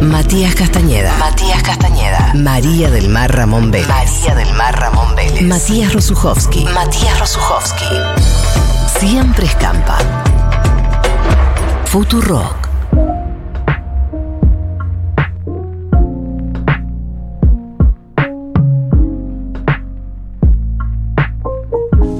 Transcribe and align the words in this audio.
Matías 0.00 0.54
Castañeda. 0.54 1.16
Matías 1.18 1.62
Castañeda. 1.62 2.32
María 2.34 2.90
del 2.90 3.08
Mar 3.08 3.34
Ramón 3.34 3.70
Vélez. 3.70 3.88
María 3.88 4.34
del 4.34 4.54
Mar 4.54 4.78
Ramón 4.78 5.14
Vélez. 5.16 5.42
Matías 5.42 5.92
Rosuchowski. 5.92 6.64
Matías 6.66 7.18
Rosuchowski. 7.18 7.84
Siempre 8.98 9.46
escampa. 9.46 9.98
Futurock. 11.86 12.68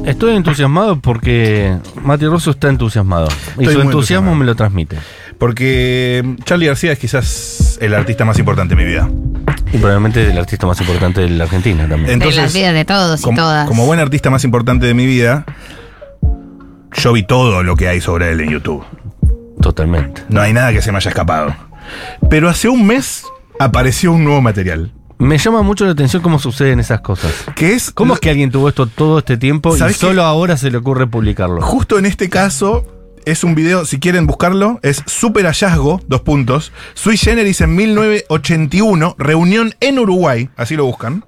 Estoy 0.09 0.35
entusiasmado 0.37 0.99
porque 1.01 1.77
Mati 2.03 2.27
Rosso 2.27 2.51
está 2.51 2.71
entusiasmado. 2.71 3.29
y 3.59 3.67
su 3.67 3.81
entusiasmo 3.81 4.35
me 4.35 4.47
lo 4.47 4.55
transmite. 4.57 4.97
Porque 5.39 6.37
Charlie 6.45 6.67
García 6.67 6.93
es 6.93 6.99
quizás 6.99 7.79
el 7.81 7.95
artista 7.95 8.25
más 8.25 8.39
importante 8.39 8.75
de 8.75 8.85
mi 8.85 8.89
vida. 8.89 9.09
Y 9.73 9.79
probablemente 9.79 10.29
el 10.29 10.37
artista 10.37 10.67
más 10.67 10.81
importante 10.81 11.21
de 11.21 11.31
la 11.31 11.45
Argentina 11.45 11.89
también. 11.89 12.11
Entonces, 12.11 12.37
de 12.37 12.43
las 12.43 12.55
vidas 12.55 12.75
de 12.75 12.85
todos 12.85 13.21
y 13.21 13.23
como, 13.23 13.37
todas. 13.37 13.69
como 13.69 13.87
buen 13.87 14.01
artista 14.01 14.31
más 14.31 14.45
importante 14.45 14.87
de 14.87 14.95
mi 14.95 15.07
vida, 15.07 15.45
yo 16.95 17.13
vi 17.13 17.23
todo 17.23 17.63
lo 17.63 17.77
que 17.77 17.89
hay 17.89 18.01
sobre 18.01 18.33
él 18.33 18.41
en 18.41 18.51
YouTube. 18.51 18.85
Totalmente. 19.61 20.23
No 20.29 20.41
hay 20.41 20.53
nada 20.53 20.73
que 20.73 20.83
se 20.83 20.91
me 20.91 20.99
haya 20.99 21.11
escapado. 21.11 21.55
Pero 22.29 22.49
hace 22.49 22.69
un 22.69 22.87
mes 22.87 23.25
apareció 23.61 24.13
un 24.13 24.25
nuevo 24.25 24.41
material. 24.41 24.93
Me 25.19 25.37
llama 25.37 25.63
mucho 25.63 25.85
la 25.85 25.93
atención 25.93 26.23
cómo 26.23 26.39
suceden 26.39 26.79
esas 26.81 27.01
cosas. 27.01 27.33
Que 27.57 27.75
es. 27.75 27.91
¿Cómo 27.91 28.15
es 28.15 28.21
que 28.21 28.31
alguien 28.31 28.51
tuvo 28.51 28.69
esto 28.69 28.87
todo 28.87 29.19
este 29.19 29.37
tiempo 29.37 29.75
y 29.75 29.79
¿Sabes 29.79 29.97
qué? 29.97 30.07
solo 30.07 30.23
ahora 30.23 30.57
se 30.57 30.71
le 30.71 30.79
ocurre 30.79 31.07
publicarlo? 31.09 31.61
Justo 31.61 31.99
en 31.99 32.07
este 32.07 32.29
caso, 32.29 32.87
es 33.25 33.45
un 33.45 33.55
video, 33.55 33.85
si 33.85 33.99
quieren 33.99 34.27
buscarlo, 34.27 34.81
es 34.83 35.03
Super 35.07 35.47
Hallazgo, 35.47 36.01
dos 36.07 36.23
puntos. 36.23 36.73
Sui 36.95 37.17
Generis 37.17 37.61
en 37.61 37.75
1981, 37.75 39.17
reunión 39.19 39.75
en 39.81 39.99
Uruguay, 39.99 40.51
así 40.57 40.77
lo 40.77 40.85
buscan. 40.85 41.25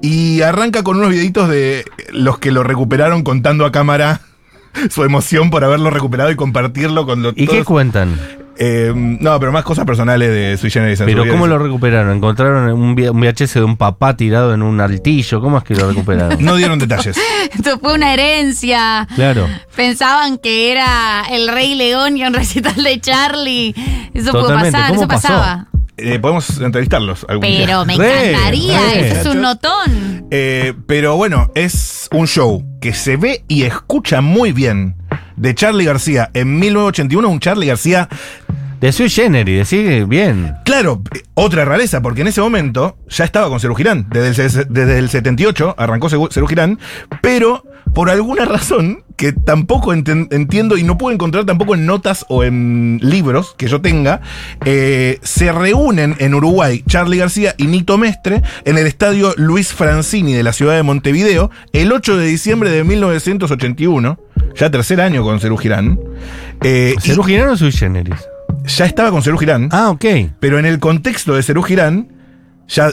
Y 0.00 0.42
arranca 0.42 0.82
con 0.82 0.98
unos 0.98 1.10
videitos 1.10 1.48
de 1.48 1.84
los 2.10 2.38
que 2.38 2.50
lo 2.50 2.62
recuperaron 2.62 3.22
contando 3.22 3.64
a 3.64 3.72
cámara 3.72 4.20
su 4.90 5.04
emoción 5.04 5.50
por 5.50 5.64
haberlo 5.64 5.90
recuperado 5.90 6.30
y 6.30 6.36
compartirlo 6.36 7.06
con 7.06 7.22
los 7.22 7.34
¿Y 7.36 7.46
qué 7.46 7.64
cuentan? 7.64 8.18
No, 8.94 9.38
pero 9.40 9.52
más 9.52 9.64
cosas 9.64 9.84
personales 9.84 10.28
de 10.30 10.56
Sui 10.56 10.70
Generis. 10.70 11.00
en 11.00 11.06
Pero 11.06 11.24
su 11.24 11.30
¿cómo 11.30 11.44
vida. 11.44 11.54
lo 11.56 11.62
recuperaron? 11.62 12.16
¿Encontraron 12.16 12.72
un, 12.72 12.94
VHS 12.94 13.54
de 13.54 13.64
un 13.64 13.76
papá 13.76 14.16
tirado 14.16 14.54
en 14.54 14.62
un 14.62 14.80
altillo? 14.80 15.40
¿Cómo 15.40 15.58
es 15.58 15.64
que 15.64 15.74
lo 15.74 15.88
recuperaron? 15.88 16.42
No 16.44 16.56
dieron 16.56 16.78
detalles. 16.78 17.16
Esto 17.54 17.78
fue 17.78 17.94
una 17.94 18.12
herencia. 18.14 19.06
Claro. 19.14 19.48
Pensaban 19.76 20.38
que 20.38 20.70
era 20.72 21.24
el 21.30 21.48
Rey 21.48 21.74
León 21.74 22.16
y 22.16 22.24
un 22.24 22.34
recital 22.34 22.74
de 22.82 23.00
Charlie. 23.00 23.74
Eso 24.14 24.32
puede 24.32 24.44
Totalmente. 24.44 24.72
pasar, 24.72 24.88
¿Cómo 24.90 25.00
eso 25.02 25.08
pasó? 25.08 25.28
pasaba. 25.28 25.66
Eh, 25.98 26.18
podemos 26.18 26.58
entrevistarlos 26.58 27.26
algún 27.28 27.46
día. 27.46 27.66
Pero 27.66 27.84
me 27.84 27.94
encantaría, 27.94 28.80
re. 28.80 29.08
eso 29.08 29.20
es 29.20 29.26
un 29.26 29.42
notón. 29.42 30.26
Eh, 30.30 30.72
pero 30.86 31.16
bueno, 31.16 31.50
es 31.54 32.08
un 32.12 32.26
show 32.26 32.64
que 32.80 32.94
se 32.94 33.16
ve 33.16 33.44
y 33.46 33.64
escucha 33.64 34.20
muy 34.20 34.52
bien 34.52 34.96
de 35.36 35.54
Charlie 35.54 35.84
García 35.84 36.30
en 36.34 36.58
1981, 36.58 37.28
un 37.28 37.40
Charlie 37.40 37.66
García, 37.66 38.08
De 38.80 38.92
Sui 38.92 39.08
Generis, 39.08 39.58
decir 39.58 40.06
bien. 40.06 40.54
claro, 40.64 41.02
eh, 41.14 41.22
otra 41.34 41.64
rareza, 41.64 42.02
porque 42.02 42.22
en 42.22 42.28
ese 42.28 42.40
momento 42.40 42.98
ya 43.08 43.24
estaba 43.24 43.48
con 43.48 43.60
Cerú 43.60 43.74
Girán, 43.74 44.06
desde 44.10 44.44
el, 44.44 44.66
desde 44.68 44.98
el 44.98 45.08
78 45.08 45.74
arrancó 45.78 46.08
Cerú 46.08 46.46
Girán, 46.46 46.78
pero 47.20 47.64
por 47.94 48.10
alguna 48.10 48.44
razón 48.44 49.04
que 49.16 49.32
tampoco 49.32 49.92
entiendo 49.92 50.76
y 50.76 50.82
no 50.82 50.98
puedo 50.98 51.14
encontrar 51.14 51.44
tampoco 51.44 51.74
en 51.74 51.86
notas 51.86 52.24
o 52.28 52.42
en 52.42 52.98
libros 53.02 53.54
que 53.56 53.68
yo 53.68 53.80
tenga, 53.80 54.20
eh, 54.64 55.18
se 55.22 55.52
reúnen 55.52 56.16
en 56.18 56.34
Uruguay 56.34 56.82
Charlie 56.88 57.18
García 57.18 57.54
y 57.56 57.66
Nito 57.66 57.98
Mestre 57.98 58.42
en 58.64 58.78
el 58.78 58.86
estadio 58.86 59.32
Luis 59.36 59.72
Francini 59.72 60.32
de 60.32 60.42
la 60.42 60.52
ciudad 60.52 60.74
de 60.74 60.82
Montevideo 60.82 61.50
el 61.72 61.92
8 61.92 62.16
de 62.16 62.26
diciembre 62.26 62.70
de 62.70 62.82
1981, 62.82 64.18
ya 64.54 64.70
tercer 64.70 65.00
año 65.00 65.22
con 65.22 65.40
Cerú 65.40 65.56
Girán. 65.56 65.98
Eh, 66.62 66.94
¿Cerú 67.00 67.22
Girán 67.22 67.48
o 67.50 67.56
Sui 67.56 67.72
Generis? 67.72 68.16
ya 68.66 68.84
estaba 68.84 69.10
con 69.10 69.22
Cerú 69.22 69.38
Girán. 69.38 69.68
Ah, 69.72 69.90
ok. 69.90 70.04
Pero 70.38 70.58
en 70.58 70.66
el 70.66 70.78
contexto 70.78 71.34
de 71.34 71.42
Cerú 71.42 71.62
Girán, 71.62 72.08
ya 72.68 72.92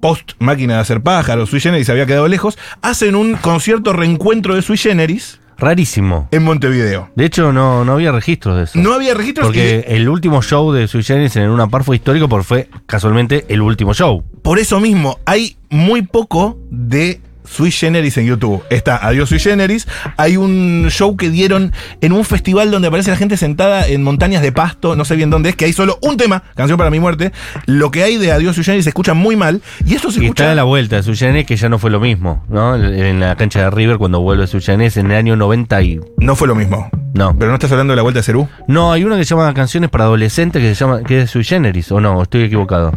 post 0.00 0.32
máquina 0.38 0.74
de 0.74 0.80
hacer 0.80 1.00
pájaros, 1.02 1.50
Sui 1.50 1.60
Generis 1.60 1.88
había 1.90 2.06
quedado 2.06 2.28
lejos, 2.28 2.58
hacen 2.82 3.14
un 3.14 3.34
concierto 3.36 3.92
reencuentro 3.92 4.54
de 4.54 4.62
Sui 4.62 4.76
Generis 4.76 5.40
Rarísimo. 5.58 6.28
en 6.32 6.42
Montevideo. 6.44 7.10
De 7.16 7.24
hecho, 7.24 7.50
no, 7.52 7.84
no 7.84 7.92
había 7.92 8.12
registros 8.12 8.56
de 8.56 8.64
eso. 8.64 8.78
No 8.78 8.92
había 8.92 9.14
registros 9.14 9.46
Porque 9.46 9.84
el 9.88 10.08
último 10.08 10.42
show 10.42 10.70
de 10.72 10.86
Sui 10.86 11.02
Generis 11.02 11.34
en 11.36 11.48
una 11.48 11.68
par 11.68 11.82
fue 11.84 11.96
histórico 11.96 12.28
porque 12.28 12.44
fue 12.44 12.68
casualmente 12.86 13.46
el 13.48 13.62
último 13.62 13.94
show. 13.94 14.22
por 14.42 14.58
eso 14.58 14.80
mismo 14.80 15.18
hay 15.24 15.56
muy 15.70 16.02
poco 16.02 16.58
de 16.70 17.20
Sui 17.46 17.70
Generis 17.70 18.16
en 18.18 18.26
YouTube. 18.26 18.62
Está 18.70 18.96
Adiós 19.06 19.28
Sui 19.28 19.38
Generis. 19.38 19.86
Hay 20.16 20.36
un 20.36 20.86
show 20.90 21.16
que 21.16 21.30
dieron 21.30 21.72
en 22.00 22.12
un 22.12 22.24
festival 22.24 22.70
donde 22.70 22.88
aparece 22.88 23.10
la 23.10 23.16
gente 23.16 23.36
sentada 23.36 23.86
en 23.86 24.02
montañas 24.02 24.42
de 24.42 24.52
pasto, 24.52 24.96
no 24.96 25.04
sé 25.04 25.16
bien 25.16 25.30
dónde 25.30 25.50
es, 25.50 25.56
que 25.56 25.64
hay 25.66 25.72
solo 25.72 25.98
un 26.02 26.16
tema, 26.16 26.42
Canción 26.54 26.78
para 26.78 26.90
mi 26.90 27.00
muerte. 27.00 27.32
Lo 27.66 27.90
que 27.90 28.02
hay 28.02 28.16
de 28.16 28.32
Adiós 28.32 28.54
Sui 28.56 28.64
Generis 28.64 28.84
se 28.84 28.90
escucha 28.90 29.14
muy 29.14 29.36
mal. 29.36 29.62
Y 29.84 29.94
esto 29.94 30.10
se 30.10 30.20
Y 30.20 30.24
escucha. 30.24 30.42
está 30.44 30.50
de 30.50 30.56
la 30.56 30.64
vuelta 30.64 30.96
de 30.96 31.02
Sui 31.02 31.16
Generis, 31.16 31.46
que 31.46 31.56
ya 31.56 31.68
no 31.68 31.78
fue 31.78 31.90
lo 31.90 32.00
mismo, 32.00 32.44
¿no? 32.48 32.74
En 32.76 33.20
la 33.20 33.36
cancha 33.36 33.60
de 33.62 33.70
River 33.70 33.98
cuando 33.98 34.20
vuelve 34.20 34.46
Sui 34.46 34.60
Generis 34.60 34.96
en 34.96 35.10
el 35.10 35.16
año 35.16 35.36
90 35.36 35.82
y... 35.82 36.00
No 36.18 36.36
fue 36.36 36.48
lo 36.48 36.54
mismo. 36.54 36.88
No. 37.14 37.34
Pero 37.38 37.50
no 37.50 37.54
estás 37.54 37.72
hablando 37.72 37.92
de 37.92 37.96
la 37.96 38.02
vuelta 38.02 38.20
de 38.20 38.24
Cerú. 38.24 38.48
No, 38.68 38.92
hay 38.92 39.04
una 39.04 39.16
que 39.16 39.24
se 39.24 39.34
llama 39.34 39.52
Canciones 39.54 39.88
para 39.90 40.04
Adolescentes 40.04 40.60
que 40.62 40.74
se 40.74 40.84
llama 40.84 41.02
que 41.02 41.22
es 41.22 41.30
Sui 41.30 41.44
Generis, 41.44 41.90
¿o 41.92 42.00
no? 42.00 42.22
Estoy 42.22 42.42
equivocado. 42.42 42.92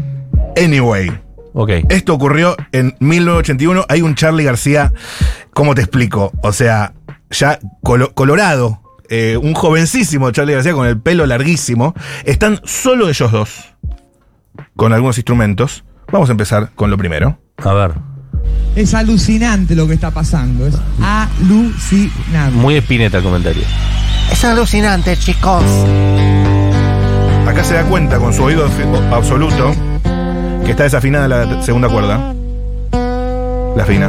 Anyway. 0.61 1.11
Ok. 1.53 1.71
Esto 1.89 2.13
ocurrió 2.13 2.55
en 2.71 2.95
1981. 2.99 3.85
Hay 3.89 4.01
un 4.01 4.15
Charlie 4.15 4.43
García, 4.43 4.93
¿cómo 5.53 5.75
te 5.75 5.81
explico? 5.81 6.31
O 6.41 6.53
sea, 6.53 6.93
ya 7.31 7.59
colo- 7.83 8.13
colorado, 8.13 8.81
eh, 9.09 9.37
un 9.41 9.53
jovencísimo 9.53 10.31
Charlie 10.31 10.53
García 10.53 10.73
con 10.73 10.87
el 10.87 10.99
pelo 10.99 11.25
larguísimo. 11.25 11.93
Están 12.25 12.59
solo 12.63 13.09
ellos 13.09 13.31
dos, 13.31 13.49
con 14.75 14.93
algunos 14.93 15.17
instrumentos. 15.17 15.83
Vamos 16.11 16.29
a 16.29 16.31
empezar 16.33 16.71
con 16.75 16.89
lo 16.91 16.97
primero. 16.97 17.39
A 17.57 17.73
ver. 17.73 17.91
Es 18.75 18.93
alucinante 18.93 19.75
lo 19.75 19.87
que 19.87 19.93
está 19.95 20.11
pasando. 20.11 20.65
Es 20.67 20.75
alucinante. 21.01 22.55
Muy 22.57 22.75
espineta 22.75 23.17
el 23.17 23.23
comentario. 23.23 23.63
Es 24.31 24.45
alucinante, 24.45 25.17
chicos. 25.17 25.63
Acá 27.47 27.63
se 27.63 27.73
da 27.73 27.83
cuenta 27.83 28.19
con 28.19 28.33
su 28.33 28.43
oído 28.43 28.67
absoluto 29.11 29.73
que 30.69 30.73
está 30.73 30.83
desafinada 30.83 31.27
la 31.27 31.63
segunda 31.63 31.89
cuerda. 31.89 32.31
La 33.75 33.85
fina. 33.85 34.07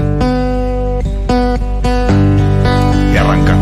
Y 3.15 3.17
arranca. 3.17 3.55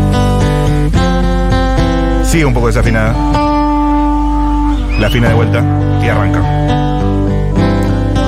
Sigue 2.25 2.43
un 2.43 2.53
poco 2.53 2.67
desafinada. 2.67 3.13
La 4.99 5.09
fina 5.09 5.29
de 5.29 5.33
vuelta 5.33 5.63
y 6.03 6.09
arranca. 6.09 6.41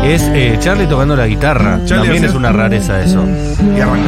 Es 0.06 0.22
eh, 0.34 0.56
Charlie 0.62 0.88
tocando 0.88 1.18
la 1.18 1.28
guitarra. 1.28 1.80
Charlie 1.86 2.06
También 2.06 2.24
hace- 2.24 2.28
es 2.28 2.34
una 2.34 2.54
rareza 2.54 3.02
eso. 3.02 3.26
Y 3.76 3.82
arranca. 3.82 4.08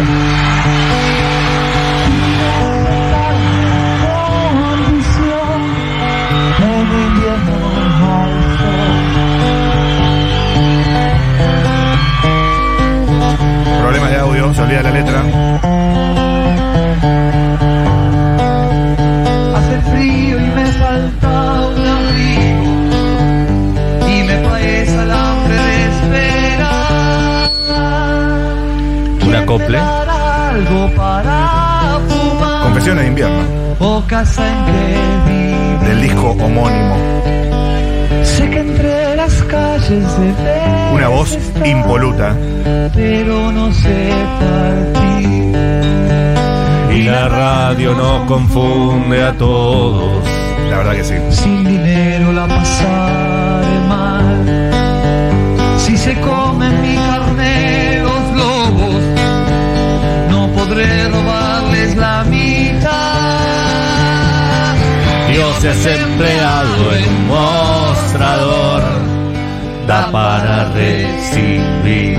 Una 40.94 41.08
voz 41.10 41.38
impoluta. 41.66 42.36
pero 42.94 43.52
no 43.52 43.72
sé 43.74 44.10
partir. 44.40 45.56
Y 46.96 47.04
la 47.04 47.28
radio 47.28 47.94
nos 47.94 48.26
confunde 48.26 49.24
a 49.24 49.34
todos. 49.34 50.24
La 50.70 50.78
verdad 50.78 50.94
que 50.94 51.04
sí. 51.04 51.16
Sin 51.30 51.66
dinero 51.66 52.32
la 52.32 52.48
pasaré 52.48 53.80
mal. 53.88 54.70
Si 55.80 55.98
se 55.98 56.20
comen 56.22 56.82
mi 56.82 56.96
carne 56.96 58.00
los 58.02 58.38
lobos, 58.38 59.04
no 60.30 60.48
podré 60.54 61.10
robarles 61.10 61.96
la 61.96 62.24
mitad. 62.24 63.14
Dios 65.30 65.64
es 65.64 65.86
empleado 65.86 66.96
en 66.96 67.10
un 67.10 67.28
mostrador. 67.28 68.63
Lista 69.84 70.12
para 70.12 70.70
recibir. 70.70 72.18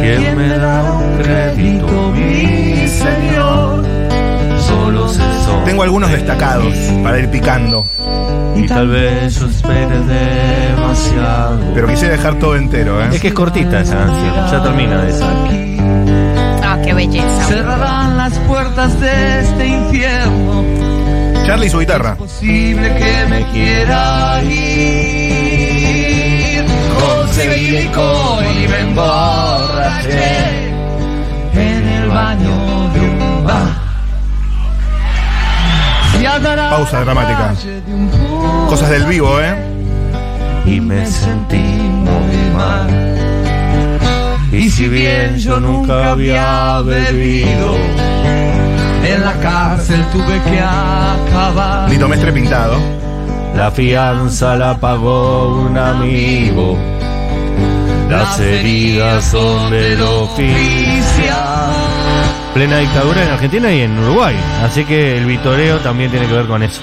¿Quién 0.00 0.36
me 0.36 0.48
da 0.48 0.92
un 0.92 1.18
crédito, 1.18 2.12
mi 2.12 2.88
señor? 2.88 3.84
Solo 4.66 5.08
se. 5.08 5.22
Tengo 5.64 5.82
algunos 5.82 6.10
destacados 6.10 6.74
para 7.02 7.18
ir 7.18 7.28
picando, 7.30 7.84
Y 8.56 8.66
tal 8.66 8.88
vez 8.88 9.38
yo 9.38 9.46
espere 9.46 9.98
demasiado. 9.98 11.58
pero 11.74 11.88
quisiera 11.88 12.14
dejar 12.16 12.38
todo 12.38 12.56
entero, 12.56 13.02
¿eh? 13.02 13.08
Es 13.12 13.20
que 13.20 13.28
es 13.28 13.34
cortita 13.34 13.80
esa 13.80 13.96
canción, 13.96 14.50
ya 14.50 14.62
termina 14.62 15.02
de 15.02 15.10
esa. 15.10 15.26
Ah, 16.64 16.78
qué 16.84 16.94
belleza. 16.94 17.44
Cerrarán 17.48 18.16
las 18.16 18.38
puertas 18.40 18.98
de 19.00 19.40
este 19.40 19.66
infierno. 19.66 20.64
Charlie 21.46 21.66
y 21.66 21.70
su 21.70 21.78
guitarra. 21.78 22.14
Posible 22.16 22.94
que 22.94 23.26
me 23.28 23.42
quiera 23.52 24.42
ir. 24.42 25.17
Conseguí 27.38 27.70
licor 27.70 28.44
y 28.44 28.66
me 28.66 28.80
emborraché 28.80 30.70
en 31.52 31.88
el 31.88 32.08
baño 32.08 32.90
de 32.92 33.00
un 33.00 33.44
bar. 33.44 33.78
Pausa 36.70 37.04
dramática. 37.04 37.54
Cosas 38.68 38.90
del 38.90 39.04
vivo, 39.04 39.40
¿eh? 39.40 39.54
Y 40.66 40.80
me 40.80 41.06
sentí 41.06 41.58
muy 41.58 42.56
mal. 42.56 42.88
Y 44.50 44.68
si 44.68 44.88
bien 44.88 45.36
yo 45.36 45.60
nunca 45.60 46.10
había 46.10 46.80
bebido, 46.80 47.76
En 49.04 49.24
la 49.24 49.34
cárcel 49.34 50.04
tuve 50.12 50.42
que 50.42 50.60
acabar. 50.60 51.88
Lito 51.88 52.08
Mestre 52.08 52.32
pintado. 52.32 52.78
la 53.54 53.70
fianza 53.70 54.56
la 54.56 54.76
pagó 54.76 55.60
un 55.60 55.78
amigo. 55.78 56.97
Las 58.08 58.40
heridas 58.40 59.24
son 59.30 59.70
del 59.70 60.00
oficio. 60.00 61.34
Plena 62.54 62.78
dictadura 62.78 63.22
en 63.22 63.28
Argentina 63.30 63.72
y 63.72 63.82
en 63.82 63.98
Uruguay. 63.98 64.34
Así 64.62 64.84
que 64.84 65.18
el 65.18 65.26
vitoreo 65.26 65.78
también 65.80 66.10
tiene 66.10 66.26
que 66.26 66.32
ver 66.32 66.46
con 66.46 66.62
eso. 66.62 66.80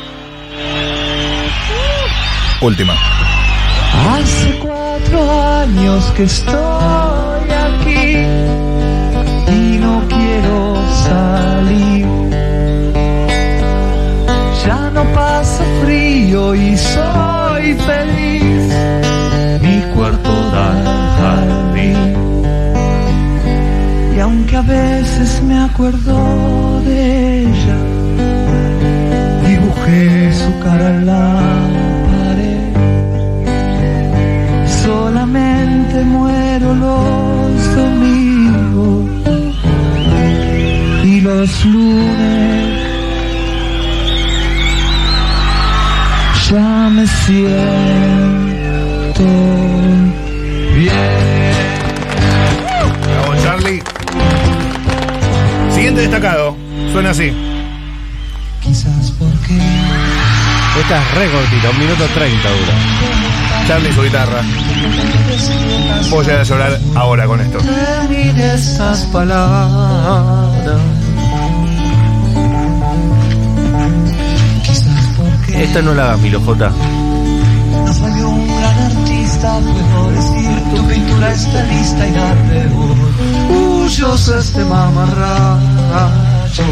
Última. 2.61 2.93
Hace 2.93 4.59
cuatro 4.59 5.31
años 5.61 6.05
que 6.15 6.23
estoy 6.23 7.49
aquí 7.49 8.17
y 9.51 9.77
no 9.79 10.03
quiero 10.07 10.75
salir. 11.05 12.05
Ya 14.65 14.89
no 14.93 15.03
pasa 15.13 15.63
frío 15.83 16.53
y 16.55 16.77
soy 16.77 17.73
feliz. 17.73 18.73
Mi 19.61 19.81
cuarto 19.93 20.49
da 20.51 21.04
jardín. 21.17 21.97
Y 24.15 24.19
aunque 24.19 24.55
a 24.55 24.61
veces 24.61 25.41
me 25.43 25.57
acuerdo 25.59 26.81
de 26.81 27.41
ella, 27.41 27.77
dibujé 29.47 30.33
su 30.33 30.59
cara 30.59 30.89
en 30.95 31.05
la 31.05 31.84
un 61.69 61.79
minuto 61.79 62.05
30 62.13 62.49
dura. 62.49 62.73
Charlie 63.67 63.91
su 63.91 64.01
guitarra. 64.03 64.41
Voy 66.09 66.29
a 66.29 66.43
llorar 66.43 66.79
ahora 66.95 67.25
con 67.25 67.41
esto. 67.41 67.57
Esta 75.53 75.81
no 75.81 75.93
la 75.93 76.05
hagas, 76.05 76.19
Milo 76.19 76.41
J. 76.41 76.71
Puedo 79.45 80.11
decir 80.11 80.49
tu 80.75 80.87
pintura 80.87 81.31
está 81.31 81.63
lista 81.65 82.07
y 82.07 82.11
este 84.39 84.65
mamarracho. 84.65 86.63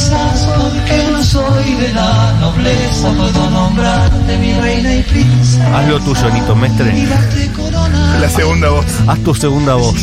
Quizás 0.00 0.48
porque 0.56 1.12
no 1.12 1.22
soy 1.22 1.74
de 1.74 1.92
la 1.92 2.32
nobleza, 2.40 3.10
puedo 3.18 3.50
nombrarte 3.50 4.38
mi 4.38 4.54
reina 4.54 4.94
y 4.94 5.02
princesa. 5.02 5.78
Haz 5.78 5.88
lo 5.88 6.00
tuyo, 6.00 6.30
Nito 6.30 6.56
Mestre. 6.56 7.06
La 8.18 8.30
segunda 8.30 8.70
voz. 8.70 8.86
Haz 9.06 9.18
tu 9.18 9.34
segunda 9.34 9.74
voz. 9.74 9.96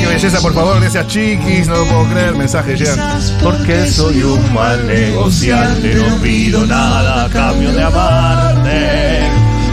Qué 0.00 0.06
belleza, 0.08 0.40
por 0.40 0.52
favor, 0.52 0.80
gracias 0.80 1.06
chiquis. 1.06 1.68
No 1.68 1.76
lo 1.76 1.84
puedo 1.84 2.08
creer. 2.08 2.34
Mensajes 2.34 2.80
llegan. 2.80 2.98
Porque 3.40 3.86
soy 3.88 4.20
un 4.20 4.52
mal 4.52 4.84
negociante, 4.88 5.94
no 5.94 6.16
pido 6.16 6.66
nada 6.66 7.26
a 7.26 7.28
cambio 7.28 7.70
de 7.70 7.84
amarte. 7.84 9.20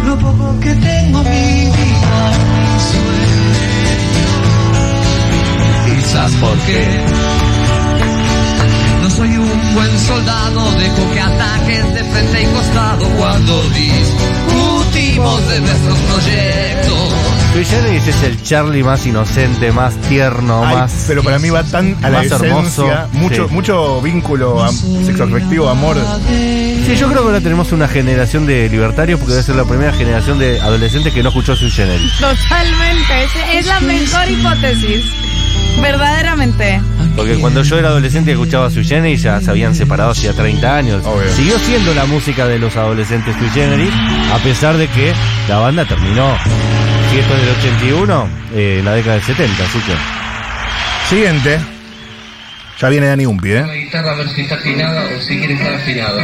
Lo 0.06 0.20
poco 0.20 0.60
que 0.60 0.76
tengo 0.76 1.24
mi 1.24 1.66
vida, 1.66 2.32
mi 2.54 2.80
sueño. 2.92 3.56
Quizás 6.00 6.32
porque 6.40 7.17
buen 9.74 10.00
soldado, 10.00 10.72
dejo 10.74 11.14
que 11.14 11.20
ataques 11.20 11.94
de 11.94 12.04
frente 12.04 12.42
y 12.42 12.46
costado 12.48 13.06
cuando 13.18 13.62
discutimos 13.70 15.48
de 15.50 15.60
nuestros 15.62 15.98
proyectos. 16.00 17.14
Sui 17.54 17.66
Generis 17.66 18.08
es 18.08 18.24
el 18.24 18.44
Charlie 18.44 18.84
más 18.84 19.06
inocente, 19.08 19.72
más 19.72 19.96
tierno, 20.10 20.64
Ay, 20.64 20.76
más. 20.76 21.06
pero 21.08 21.24
para 21.24 21.40
mí 21.40 21.50
va 21.50 21.64
tan 21.64 21.96
a 22.04 22.10
la 22.10 22.18
más 22.20 22.26
esencia. 22.28 22.48
hermoso. 22.48 22.88
Mucho, 23.14 23.48
Sí. 23.48 23.54
mucho 23.54 24.02
vínculo 24.02 24.64
am- 24.64 24.76
sexoafectivo, 25.06 25.68
amor. 25.70 25.98
Sí, 26.28 26.96
yo 26.96 27.08
creo 27.08 27.22
que 27.22 27.28
ahora 27.30 27.42
tenemos 27.42 27.72
una 27.72 27.88
generación 27.88 28.46
de 28.46 28.70
libertarios 28.70 29.20
porque 29.20 29.34
debe 29.34 29.44
ser 29.44 29.56
la 29.56 29.64
primera 29.66 29.92
generación 29.94 30.38
de 30.38 30.60
adolescentes 30.62 31.14
que 31.14 31.24
no 31.24 31.30
escuchó 31.30 31.56
Sui 31.56 31.72
Generis. 31.72 32.12
Totalmente. 32.20 33.24
Es, 33.24 33.32
es 33.60 33.66
la 33.66 33.80
mejor 33.80 34.30
hipótesis. 34.30 35.06
Verdaderamente. 35.82 36.82
Porque 37.16 37.36
cuando 37.36 37.64
yo 37.64 37.78
era 37.80 37.90
adolescente 37.90 38.32
y 38.32 38.34
escuchaba 38.34 38.70
Sui 38.70 38.84
Generis 38.84 39.22
ya 39.24 39.42
se 39.42 39.50
habían 39.50 39.74
separado 39.74 40.12
hacía 40.12 40.34
30 40.34 40.76
años. 40.76 41.06
Obvio. 41.06 41.32
Siguió 41.34 41.58
siendo 41.60 41.94
la 41.94 42.06
música 42.06 42.48
de 42.48 42.60
los 42.60 42.76
adolescentes 42.76 43.36
Sui 43.38 43.50
Generis, 43.50 43.94
a 44.34 44.38
pesar 44.40 44.78
de 44.78 44.88
que 44.88 45.14
la 45.48 45.58
banda 45.58 45.86
terminó. 45.86 46.36
Si 47.12 47.20
esto 47.20 47.36
es 47.36 47.42
del 47.42 47.50
81, 47.58 48.30
eh, 48.54 48.76
en 48.80 48.86
la 48.86 48.94
década 48.94 49.16
del 49.16 49.24
70, 49.24 49.64
así 49.64 49.80
que. 49.80 49.94
Siguiente. 51.10 51.60
Ya 52.80 52.90
viene 52.90 53.08
Dani 53.08 53.26
Umpi, 53.26 53.50
La 53.50 53.74
¿eh? 53.74 53.86
guitarra 53.86 54.12
a 54.12 54.16
ver 54.16 54.30
si 54.30 54.42
está 54.42 54.56
afinada 54.56 55.04
o 55.04 55.22
si 55.22 55.38
quiere 55.40 55.54
estar 55.56 55.74
afinada. 55.74 56.24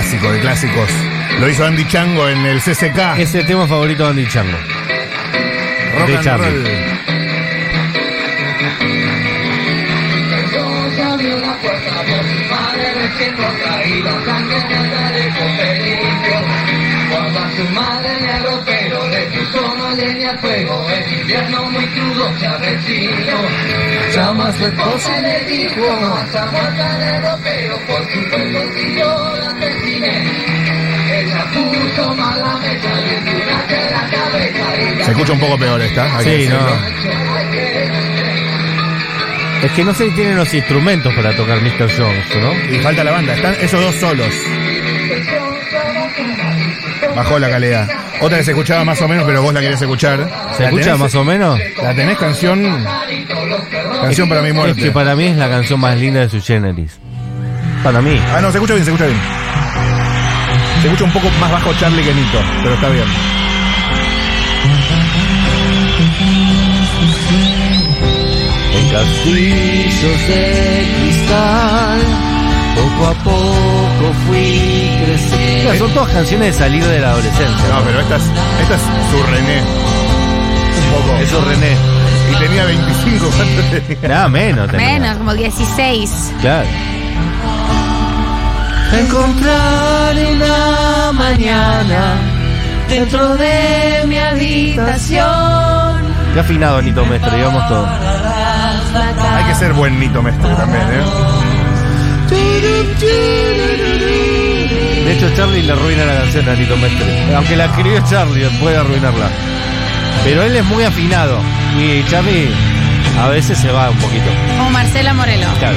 Clásico 0.00 0.32
de 0.32 0.40
clásicos. 0.40 0.88
Lo 1.40 1.48
hizo 1.50 1.62
Andy 1.62 1.86
Chango 1.86 2.26
en 2.26 2.38
el 2.46 2.58
CCK. 2.62 3.18
Es 3.18 3.34
el 3.34 3.44
tema 3.44 3.68
favorito 3.68 4.04
de 4.04 4.08
Andy 4.08 4.26
Chango. 4.28 4.56
Rock 5.98 6.06
de 6.06 6.16
and 6.16 6.24
Charlie. 6.24 6.46
roll. 6.48 6.64
Cuando 17.10 17.38
a 17.38 17.50
su 17.50 17.64
madre 17.74 18.20
le 18.22 18.40
puso 19.90 20.02
una 20.02 20.12
leña 20.12 20.30
al 20.30 20.38
fuego, 20.38 20.86
en 20.90 21.20
invierno 21.20 21.64
muy 21.70 21.86
crudo 21.86 22.38
se 22.38 22.46
avecino. 22.46 23.36
Llama 24.14 24.48
a 24.48 24.52
su 24.52 24.66
esposa 24.66 25.18
y 25.18 25.22
le 25.22 25.40
dijo, 25.56 25.80
no 26.00 26.10
vas 26.10 26.34
a 26.36 26.46
matar 26.46 27.00
el 27.02 27.22
ropero, 27.22 27.76
por 27.86 28.02
supuesto 28.12 28.60
si 28.74 28.94
yo 28.98 29.36
la 29.40 29.46
asesiné. 29.50 30.24
Ella 31.20 31.44
puso 31.52 32.14
mala 32.14 32.56
mesa 32.58 32.88
y 33.00 33.24
de 33.24 33.34
una 33.34 33.62
de 33.66 33.90
la 33.90 34.10
cabeza 34.10 34.76
y 34.92 34.94
la 34.96 35.04
Se 35.04 35.10
escucha 35.10 35.32
un 35.32 35.40
poco 35.40 35.58
peor 35.58 35.80
esta. 35.82 36.04
hay 36.16 36.24
que 36.24 36.30
Sí, 36.30 36.30
decirlo. 36.30 36.78
Es 39.62 39.72
que 39.72 39.84
no 39.84 39.92
sé 39.92 40.06
si 40.08 40.14
tienen 40.14 40.36
los 40.36 40.54
instrumentos 40.54 41.12
para 41.14 41.36
tocar 41.36 41.60
Mr. 41.60 41.90
Jones, 41.94 42.36
¿no? 42.36 42.74
Y 42.74 42.78
falta 42.78 43.04
la 43.04 43.10
banda. 43.10 43.34
Están 43.34 43.54
esos 43.60 43.80
dos 43.82 43.94
solos. 43.96 44.34
Bajó 47.14 47.38
la 47.38 47.50
calidad. 47.50 47.88
Otra 48.22 48.38
que 48.38 48.44
se 48.44 48.50
escuchaba 48.50 48.84
más 48.84 49.00
o 49.00 49.08
menos, 49.08 49.24
pero 49.26 49.42
vos 49.42 49.52
la 49.54 49.60
querés 49.60 49.80
escuchar. 49.80 50.18
¿Se 50.56 50.62
¿La 50.62 50.68
escucha 50.68 50.84
tenés? 50.84 50.98
más 51.00 51.14
o 51.14 51.24
menos? 51.24 51.58
¿La 51.82 51.94
tenés 51.94 52.18
canción? 52.18 52.84
Canción 54.02 54.28
para 54.28 54.42
mi 54.42 54.48
Es 54.48 54.54
muerte. 54.54 54.82
que 54.82 54.90
para 54.90 55.16
mí 55.16 55.24
es 55.24 55.36
la 55.36 55.48
canción 55.48 55.80
más 55.80 55.96
linda 55.98 56.20
de 56.20 56.28
su 56.28 56.40
generis. 56.42 56.98
Para 57.82 58.02
mí. 58.02 58.20
Ah, 58.34 58.40
no, 58.42 58.50
se 58.52 58.58
escucha 58.58 58.74
bien, 58.74 58.84
se 58.84 58.90
escucha 58.92 59.06
bien. 59.06 59.20
Se 60.82 60.86
escucha 60.88 61.04
un 61.04 61.12
poco 61.12 61.30
más 61.40 61.50
bajo 61.50 61.72
Charlie 61.74 62.02
que 62.02 62.12
Nito, 62.14 62.38
pero 62.62 62.74
está 62.74 62.88
bien. 62.90 63.04
En 68.74 68.88
castillos 68.90 70.28
de 70.28 70.86
cristal, 71.00 72.00
poco 72.76 73.06
a 73.06 73.14
poco 73.24 73.79
fui 74.26 74.90
creciendo. 75.04 75.74
Son 75.78 75.94
todas 75.94 76.10
canciones 76.12 76.52
de 76.54 76.58
salir 76.58 76.84
de 76.84 77.00
la 77.00 77.10
adolescencia. 77.10 77.68
No, 77.68 77.82
pero 77.84 78.00
esta 78.00 78.16
es, 78.16 78.22
esta 78.62 78.74
es 78.74 78.80
su 79.10 79.22
René. 79.30 79.60
Un 79.60 80.90
poco. 80.92 81.16
Eso 81.22 81.44
René. 81.44 81.76
Y 82.30 82.34
tenía 82.44 82.64
25, 82.64 83.30
¿cuánto 83.36 83.62
tenía? 83.86 84.08
Nada 84.08 84.28
menos. 84.28 84.70
tenía. 84.70 84.86
Menos, 84.86 85.16
como 85.18 85.34
16. 85.34 86.32
Claro. 86.40 86.68
Encontrar 88.92 90.14
una 90.34 91.12
mañana 91.12 92.14
dentro 92.88 93.36
de 93.36 94.04
mi 94.08 94.18
habitación. 94.18 96.10
Qué 96.34 96.40
afinado 96.40 96.82
Nito 96.82 97.04
Mestre, 97.06 97.36
digamos 97.36 97.68
todo. 97.68 97.86
Hay 97.86 99.44
que 99.44 99.54
ser 99.54 99.72
buen 99.74 99.98
Nito 99.98 100.22
Mestre 100.22 100.54
también, 100.54 100.82
¿eh? 100.82 101.04
De 105.10 105.16
hecho, 105.16 105.28
Charlie 105.34 105.64
le 105.64 105.72
arruina 105.72 106.04
la 106.04 106.18
canción 106.18 106.48
a 106.48 106.54
Nito 106.54 106.76
Mestre. 106.76 107.34
Aunque 107.34 107.56
la 107.56 107.64
escribió 107.64 108.00
Charlie, 108.08 108.48
puede 108.60 108.76
arruinarla. 108.76 109.28
Pero 110.22 110.44
él 110.44 110.54
es 110.54 110.64
muy 110.66 110.84
afinado. 110.84 111.40
Y 111.76 112.04
Charlie 112.08 112.48
a 113.20 113.26
veces 113.26 113.58
se 113.58 113.72
va 113.72 113.90
un 113.90 113.96
poquito. 113.96 114.30
Como 114.56 114.70
Marcela 114.70 115.12
Morelo. 115.12 115.48
Claro. 115.58 115.76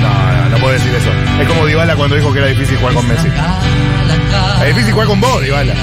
No, 0.00 0.08
no, 0.08 0.48
no 0.48 0.56
puedo 0.56 0.72
decir 0.72 0.90
eso. 0.94 1.10
Es 1.38 1.48
como 1.48 1.66
Dybala 1.66 1.96
cuando 1.96 2.16
dijo 2.16 2.32
que 2.32 2.38
era 2.38 2.48
difícil 2.48 2.78
jugar 2.78 2.94
con 2.94 3.06
Messi. 3.08 3.28
Es 4.62 4.68
difícil 4.68 4.92
jugar 4.94 5.08
con 5.08 5.20
vos, 5.20 5.42
Dybala. 5.42 5.74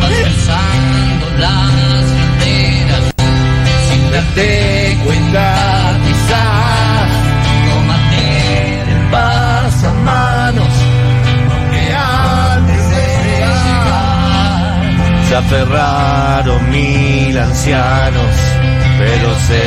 Vas 0.00 0.10
pensando 0.22 0.68
aferraron 15.38 16.70
mil 16.70 17.38
ancianos, 17.38 18.34
pero 18.98 19.34
se 19.46 19.64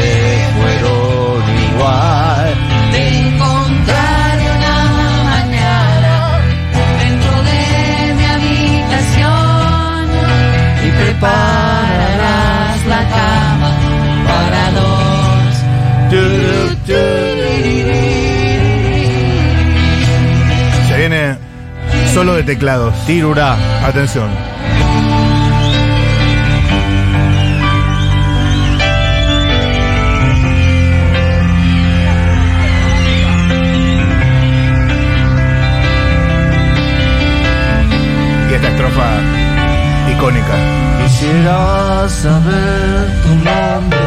fueron 0.58 1.44
igual. 1.72 2.54
de 2.92 3.02
encontrar 3.20 4.34
una 4.58 4.78
mañana 5.32 6.14
dentro 7.00 7.34
de 7.50 7.62
mi 8.18 8.26
habitación 8.36 9.32
y 10.86 10.90
prepararás 11.04 12.80
la 12.88 13.02
cama 13.18 13.72
para 14.28 14.64
dos. 14.72 15.54
Se 20.90 20.98
viene 20.98 21.38
solo 22.14 22.34
de 22.34 22.44
teclados. 22.44 22.94
Tirurá. 23.06 23.56
Atención. 23.86 24.61
Quisiera 41.22 42.10
saber 42.10 43.22
tu 43.22 43.30
nombre, 43.46 44.00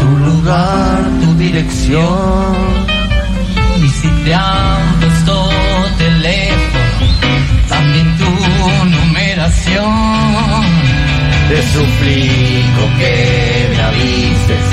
tu 0.00 0.08
lugar, 0.16 0.98
tu 1.20 1.34
dirección. 1.34 2.56
Y 3.76 3.86
si 3.86 4.08
te 4.24 4.34
han 4.34 4.94
puesto 4.98 5.50
teléfono, 5.98 7.28
también 7.68 8.16
tu 8.16 8.30
numeración. 8.96 9.92
Te 11.50 11.62
suplico 11.74 12.82
que 12.98 13.68
me 13.76 13.82
avises 13.82 14.64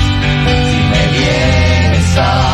si 0.70 0.80
me 0.92 1.02
vienes 1.18 2.16
a 2.16 2.49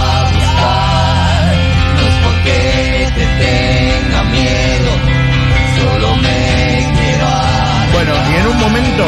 Momento 8.60 9.04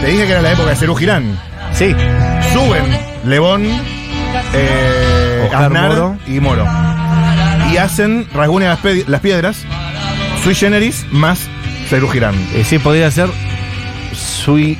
te 0.00 0.06
dije 0.06 0.26
que 0.26 0.32
era 0.32 0.42
la 0.42 0.52
época 0.52 0.70
de 0.70 0.76
Cerú 0.76 0.94
Girán. 0.94 1.38
Sí. 1.72 1.94
Suben 2.52 2.84
Lebón, 3.24 3.66
eh, 4.54 5.42
Oscar 5.44 5.64
Aznar 5.64 5.88
Moro. 5.90 6.16
y 6.26 6.40
Moro. 6.40 6.66
Y 7.72 7.76
hacen 7.76 8.26
Rasguña 8.34 8.68
las, 8.68 9.08
las 9.08 9.20
Piedras, 9.20 9.58
Sui 10.42 10.54
Generis 10.54 11.04
más 11.10 11.46
Cerú 11.88 12.08
Girán. 12.08 12.34
Eh, 12.54 12.64
sí, 12.64 12.78
podría 12.78 13.10
ser 13.10 13.28
Sui, 14.14 14.78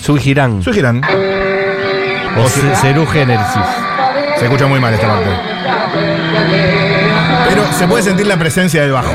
Sui 0.00 0.20
Girán. 0.20 0.62
Sui 0.62 0.72
Girán. 0.72 1.02
O 2.36 2.48
Ce- 2.48 2.74
Cerú 2.76 3.06
Génesis. 3.06 3.46
Se 4.38 4.44
escucha 4.44 4.66
muy 4.66 4.80
mal 4.80 4.94
esta 4.94 5.06
parte. 5.08 5.30
Pero 7.48 7.72
se 7.72 7.86
puede 7.86 8.02
sentir 8.02 8.26
la 8.26 8.36
presencia 8.38 8.82
del 8.82 8.92
bajo. 8.92 9.12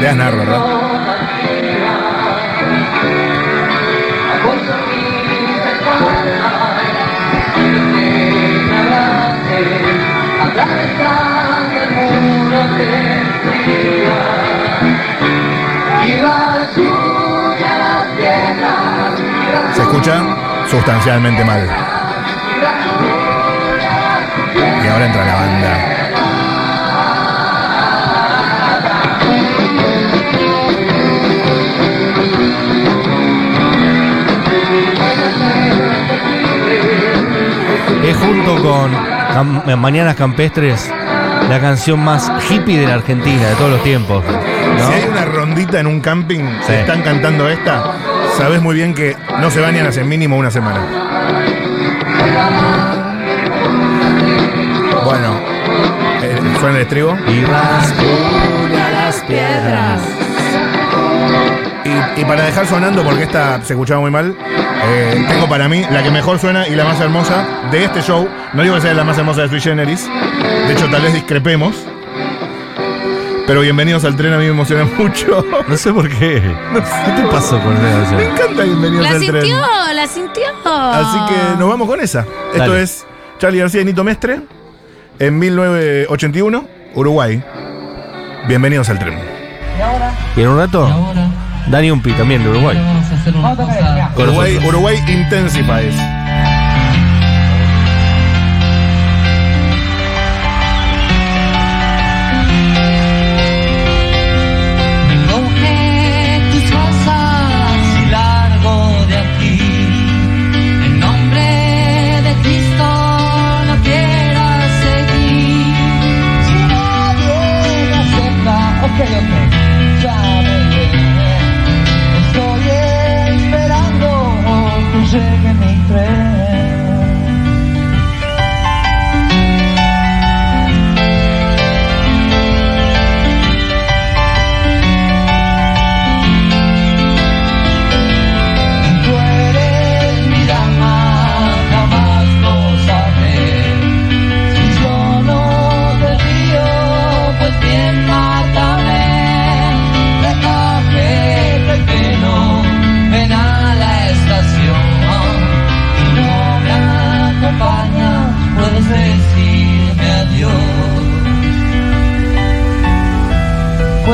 De 0.00 0.08
Aznar, 0.08 0.34
¿verdad? 0.36 0.60
Escucha 20.00 20.66
sustancialmente 20.70 21.44
mal. 21.44 21.68
Y 24.82 24.86
ahora 24.88 25.06
entra 25.06 25.24
la 25.24 25.34
banda. 25.34 25.86
Es 38.04 38.16
junto 38.16 38.62
con 38.62 39.80
Mañanas 39.80 40.14
Campestres 40.16 40.90
la 41.48 41.60
canción 41.60 42.02
más 42.02 42.30
hippie 42.48 42.78
de 42.78 42.86
la 42.86 42.94
Argentina 42.94 43.48
de 43.48 43.54
todos 43.56 43.70
los 43.72 43.82
tiempos. 43.82 44.24
¿no? 44.24 44.86
Si 44.86 44.92
hay 44.94 45.08
una 45.10 45.24
rondita 45.24 45.80
en 45.80 45.86
un 45.86 46.00
camping 46.00 46.40
Sí. 46.62 46.68
que 46.68 46.80
están 46.80 47.02
cantando 47.02 47.48
esta, 47.48 47.82
sabes 48.40 48.62
muy 48.62 48.74
bien 48.74 48.94
que 48.94 49.14
no 49.38 49.50
se 49.50 49.60
bañan 49.60 49.86
hace 49.86 50.02
mínimo 50.02 50.38
una 50.38 50.50
semana. 50.50 50.80
Bueno, 55.04 55.38
eh, 56.22 56.38
suena 56.58 56.76
el 56.76 56.82
estribo. 56.82 57.18
Y 57.28 57.44
rasguña 57.44 58.90
las 58.92 59.20
piedras. 59.24 60.00
Y, 61.84 62.20
y 62.20 62.24
para 62.24 62.44
dejar 62.44 62.66
sonando, 62.66 63.04
porque 63.04 63.24
esta 63.24 63.62
se 63.62 63.74
escuchaba 63.74 64.00
muy 64.00 64.10
mal, 64.10 64.34
eh, 64.84 65.26
tengo 65.28 65.46
para 65.46 65.68
mí 65.68 65.84
la 65.90 66.02
que 66.02 66.10
mejor 66.10 66.38
suena 66.38 66.66
y 66.66 66.74
la 66.74 66.84
más 66.84 66.98
hermosa 66.98 67.44
de 67.70 67.84
este 67.84 68.00
show. 68.00 68.26
No 68.54 68.62
digo 68.62 68.74
que 68.76 68.80
sea 68.80 68.94
la 68.94 69.04
más 69.04 69.18
hermosa 69.18 69.42
de 69.42 69.48
Sui 69.50 69.60
Generis, 69.60 70.08
de 70.66 70.72
hecho 70.72 70.88
tal 70.88 71.02
vez 71.02 71.12
discrepemos. 71.12 71.76
Pero 73.50 73.62
bienvenidos 73.62 74.04
al 74.04 74.14
tren, 74.14 74.32
a 74.32 74.36
mí 74.38 74.44
me 74.44 74.50
emociona 74.50 74.84
mucho. 74.96 75.44
No 75.66 75.76
sé 75.76 75.92
por 75.92 76.08
qué. 76.08 76.40
¿Qué 76.40 77.12
te 77.16 77.28
pasó 77.32 77.60
con 77.60 77.74
esa 77.84 78.12
Me 78.12 78.26
encanta 78.26 78.62
bienvenidos 78.62 79.02
La 79.02 79.10
al 79.10 79.18
tren. 79.26 79.42
sintió, 79.42 79.56
la 79.92 80.06
sintió. 80.06 80.44
Así 80.64 81.18
que 81.34 81.58
nos 81.58 81.68
vamos 81.68 81.88
con 81.88 82.00
esa. 82.00 82.24
Esto 82.54 82.76
es 82.76 83.04
Charlie 83.40 83.58
García 83.58 83.80
y 83.80 83.86
Nito 83.86 84.04
Mestre 84.04 84.42
en 85.18 85.36
1981, 85.36 86.64
Uruguay. 86.94 87.42
Bienvenidos 88.46 88.88
al 88.88 89.00
tren. 89.00 89.18
Y 90.36 90.42
en 90.42 90.48
un 90.48 90.56
rato, 90.56 90.86
Ahora, 90.86 91.26
Dani 91.66 91.90
Umpi 91.90 92.12
también 92.12 92.44
de 92.44 92.50
Uruguay. 92.50 92.76
vamos 92.76 93.10
a 93.10 93.14
hacer 93.16 93.34
una 93.34 94.12
Uruguay. 94.16 94.60
Uruguay 94.64 94.96
Intensifies. 95.08 95.96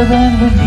than 0.08 0.40
we 0.40 0.65